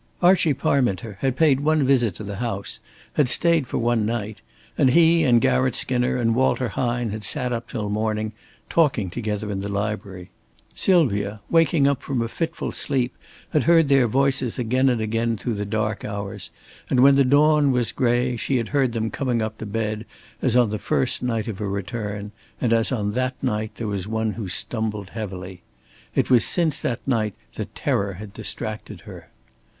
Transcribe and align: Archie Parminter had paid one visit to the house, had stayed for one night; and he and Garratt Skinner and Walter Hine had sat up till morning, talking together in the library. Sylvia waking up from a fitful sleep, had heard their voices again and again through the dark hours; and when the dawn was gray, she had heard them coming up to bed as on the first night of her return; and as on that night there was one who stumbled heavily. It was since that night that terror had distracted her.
Archie 0.19 0.55
Parminter 0.55 1.17
had 1.19 1.35
paid 1.35 1.59
one 1.59 1.85
visit 1.85 2.15
to 2.15 2.23
the 2.23 2.37
house, 2.37 2.79
had 3.13 3.29
stayed 3.29 3.67
for 3.67 3.77
one 3.77 4.03
night; 4.03 4.41
and 4.75 4.89
he 4.89 5.21
and 5.23 5.39
Garratt 5.39 5.75
Skinner 5.75 6.17
and 6.17 6.33
Walter 6.33 6.69
Hine 6.69 7.11
had 7.11 7.23
sat 7.23 7.53
up 7.53 7.69
till 7.69 7.87
morning, 7.87 8.31
talking 8.67 9.11
together 9.11 9.51
in 9.51 9.59
the 9.61 9.69
library. 9.69 10.31
Sylvia 10.73 11.39
waking 11.51 11.87
up 11.87 12.01
from 12.01 12.19
a 12.23 12.27
fitful 12.27 12.71
sleep, 12.71 13.15
had 13.51 13.65
heard 13.65 13.89
their 13.89 14.07
voices 14.07 14.57
again 14.57 14.89
and 14.89 15.01
again 15.01 15.37
through 15.37 15.53
the 15.53 15.65
dark 15.67 16.03
hours; 16.03 16.49
and 16.89 17.01
when 17.01 17.13
the 17.13 17.23
dawn 17.23 17.71
was 17.71 17.91
gray, 17.91 18.35
she 18.35 18.57
had 18.57 18.69
heard 18.69 18.93
them 18.93 19.11
coming 19.11 19.39
up 19.39 19.59
to 19.59 19.67
bed 19.67 20.07
as 20.41 20.55
on 20.55 20.71
the 20.71 20.79
first 20.79 21.21
night 21.21 21.47
of 21.47 21.59
her 21.59 21.69
return; 21.69 22.31
and 22.59 22.73
as 22.73 22.91
on 22.91 23.11
that 23.11 23.35
night 23.43 23.73
there 23.75 23.85
was 23.85 24.07
one 24.07 24.31
who 24.31 24.47
stumbled 24.49 25.11
heavily. 25.11 25.61
It 26.15 26.27
was 26.31 26.43
since 26.43 26.79
that 26.79 27.01
night 27.07 27.35
that 27.53 27.75
terror 27.75 28.13
had 28.13 28.33
distracted 28.33 29.01
her. 29.01 29.29